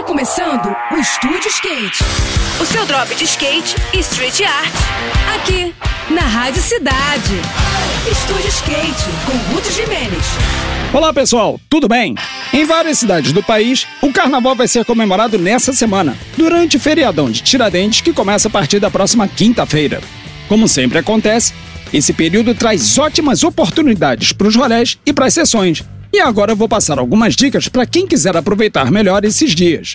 Está 0.00 0.08
começando 0.08 0.74
o 0.92 0.96
Estúdio 0.96 1.46
Skate. 1.48 1.98
O 2.58 2.64
seu 2.64 2.86
drop 2.86 3.14
de 3.14 3.24
skate 3.24 3.76
e 3.92 3.98
street 3.98 4.40
art. 4.40 4.72
Aqui, 5.36 5.74
na 6.08 6.22
Rádio 6.22 6.62
Cidade. 6.62 7.34
Estúdio 8.10 8.48
Skate, 8.48 9.04
com 9.26 9.52
Ruth 9.52 9.70
Jimenez. 9.70 10.24
Olá 10.94 11.12
pessoal, 11.12 11.60
tudo 11.68 11.86
bem? 11.86 12.14
Em 12.50 12.64
várias 12.64 12.98
cidades 12.98 13.32
do 13.32 13.42
país, 13.42 13.86
o 14.00 14.10
carnaval 14.10 14.54
vai 14.54 14.66
ser 14.66 14.86
comemorado 14.86 15.38
nessa 15.38 15.74
semana, 15.74 16.16
durante 16.34 16.78
o 16.78 16.80
feriadão 16.80 17.30
de 17.30 17.42
Tiradentes, 17.42 18.00
que 18.00 18.14
começa 18.14 18.48
a 18.48 18.50
partir 18.50 18.80
da 18.80 18.90
próxima 18.90 19.28
quinta-feira. 19.28 20.00
Como 20.48 20.66
sempre 20.66 20.96
acontece, 20.96 21.52
esse 21.92 22.14
período 22.14 22.54
traz 22.54 22.96
ótimas 22.96 23.44
oportunidades 23.44 24.32
para 24.32 24.48
os 24.48 24.56
rolés 24.56 24.98
e 25.04 25.12
para 25.12 25.26
as 25.26 25.34
sessões. 25.34 25.84
E 26.12 26.20
agora 26.20 26.52
eu 26.52 26.56
vou 26.56 26.68
passar 26.68 26.98
algumas 26.98 27.36
dicas 27.36 27.68
para 27.68 27.86
quem 27.86 28.06
quiser 28.06 28.36
aproveitar 28.36 28.90
melhor 28.90 29.24
esses 29.24 29.54
dias. 29.54 29.94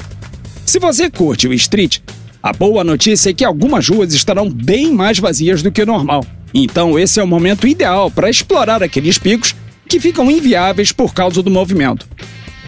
Se 0.66 0.80
você 0.80 1.10
curte 1.10 1.48
o 1.48 1.54
street, 1.54 2.00
a 2.42 2.54
boa 2.54 2.84
notícia 2.84 3.32
é 3.32 3.34
que 3.34 3.44
algumas 3.44 3.90
ruas 3.90 4.14
estarão 4.14 4.50
bem 4.50 4.94
mais 4.94 5.20
vazias 5.20 5.62
do 5.62 5.72
que 5.72 5.82
o 5.82 5.86
normal. 5.86 6.26
Então 6.54 6.98
esse 6.98 7.20
é 7.20 7.24
o 7.24 7.28
momento 7.28 7.68
ideal 7.68 8.10
para 8.10 8.30
explorar 8.30 8.82
aqueles 8.82 9.18
picos 9.18 9.54
que 9.90 10.00
ficam 10.00 10.32
inviáveis 10.32 10.92
por 10.92 11.14
causa 11.14 11.44
do 11.44 11.52
movimento. 11.52 12.08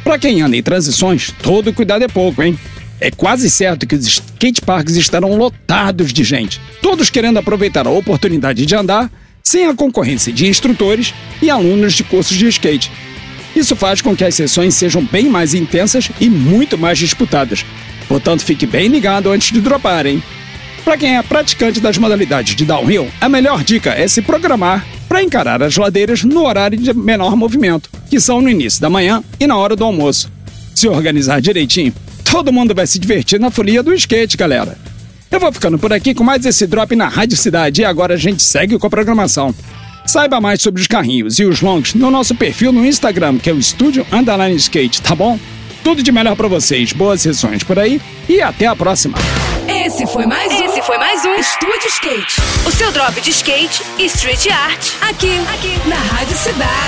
Para 0.04 0.20
quem 0.20 0.42
anda 0.42 0.58
em 0.58 0.64
transições, 0.64 1.34
todo 1.42 1.74
cuidado 1.74 2.04
é 2.04 2.08
pouco, 2.08 2.44
hein? 2.44 2.60
É 3.00 3.12
quase 3.12 3.50
certo 3.50 3.88
que 3.88 3.96
os 3.96 4.06
skateparks 4.06 4.96
estarão 4.96 5.38
lotados 5.38 6.12
de 6.12 6.24
gente, 6.24 6.60
todos 6.82 7.10
querendo 7.10 7.38
aproveitar 7.38 7.88
a 7.88 7.92
oportunidade 7.92 8.66
de 8.66 8.76
andar 8.76 9.12
sem 9.44 9.68
a 9.68 9.74
concorrência 9.74 10.34
de 10.34 10.48
instrutores 10.48 11.14
e 11.42 11.50
alunos 11.50 11.94
de 11.94 12.04
cursos 12.04 12.36
de 12.36 12.48
skate. 12.48 12.92
Isso 13.58 13.76
faz 13.76 14.02
com 14.02 14.16
que 14.16 14.24
as 14.24 14.36
sessões 14.36 14.76
sejam 14.76 15.04
bem 15.04 15.28
mais 15.28 15.56
intensas 15.56 16.12
e 16.22 16.30
muito 16.30 16.78
mais 16.78 17.00
disputadas. 17.00 17.66
Portanto, 18.08 18.46
fique 18.46 18.68
bem 18.68 18.88
ligado 18.88 19.32
antes 19.32 19.52
de 19.52 19.60
dropar, 19.60 20.06
hein? 20.06 20.22
Para 20.86 20.96
quem 20.96 21.18
é 21.18 21.24
praticante 21.24 21.80
das 21.80 21.98
modalidades 21.98 22.56
de 22.56 22.64
downhill, 22.64 23.10
a 23.20 23.28
melhor 23.28 23.64
dica 23.64 23.90
é 23.90 24.08
se 24.08 24.22
programar 24.22 24.86
para 25.10 25.24
encarar 25.24 25.64
as 25.64 25.76
ladeiras 25.76 26.24
no 26.24 26.46
horário 26.46 26.78
de 26.78 26.94
menor 26.94 27.36
movimento, 27.36 27.90
que 28.08 28.20
são 28.20 28.42
no 28.42 28.50
início 28.50 28.80
da 28.80 28.92
manhã 28.92 29.24
e 29.40 29.48
na 29.48 29.58
hora 29.58 29.76
do 29.76 29.84
almoço. 29.84 30.32
Se 30.76 30.88
organizar 30.88 31.42
direitinho, 31.42 31.96
todo 32.30 32.54
mundo 32.54 32.76
vai 32.76 32.86
se 32.86 33.00
divertir 33.00 33.40
na 33.40 33.50
folia 33.50 33.82
do 33.82 33.92
skate, 33.92 34.38
galera. 34.38 34.78
Eu 35.32 35.40
vou 35.40 35.52
ficando 35.52 35.80
por 35.80 35.92
aqui 35.92 36.14
com 36.14 36.24
mais 36.24 36.46
esse 36.46 36.68
drop 36.68 36.96
na 36.96 37.08
Rádio 37.08 37.36
Cidade 37.36 37.82
e 37.82 37.86
agora 37.86 38.14
a 38.14 38.18
gente 38.18 38.44
segue 38.44 38.78
com 38.78 38.86
a 38.86 38.90
programação. 38.90 39.54
Saiba 40.08 40.40
mais 40.40 40.62
sobre 40.62 40.80
os 40.80 40.88
carrinhos 40.88 41.38
e 41.38 41.44
os 41.44 41.62
longs 41.62 41.94
no 41.94 42.10
nosso 42.10 42.34
perfil 42.34 42.72
no 42.72 42.86
Instagram, 42.86 43.38
que 43.38 43.50
é 43.50 43.54
o 43.54 43.60
Estúdio 43.60 44.08
Underline 44.10 44.56
Skate, 44.56 45.02
tá 45.02 45.14
bom? 45.14 45.38
Tudo 45.84 46.02
de 46.02 46.14
melhor 46.14 46.36
para 46.38 46.48
vocês, 46.48 46.94
boas 46.94 47.22
sessões 47.22 47.62
por 47.62 47.78
aí 47.78 48.00
e 48.28 48.42
até 48.42 48.66
a 48.68 48.76
próxima. 48.76 49.18
Esse 49.68 50.08
foi 50.08 50.26
mais 50.26 50.50
um. 50.54 50.64
Esse 50.64 50.82
foi 50.82 50.98
mais 50.98 51.26
um 51.26 51.36
Estúdio 51.36 51.88
Skate. 51.88 52.36
O 52.66 52.72
seu 52.72 52.90
drop 52.94 53.20
de 53.20 53.32
skate 53.32 53.84
e 53.98 54.06
street 54.06 54.48
art. 54.48 54.94
Aqui, 55.02 55.40
aqui, 55.54 55.90
na 55.90 55.98
Rádio 55.98 56.38
Cidade. 56.38 56.87